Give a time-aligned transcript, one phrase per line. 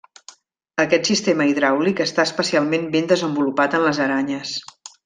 [0.83, 4.61] Aquest sistema hidràulic està especialment ben desenvolupat en les aranyes.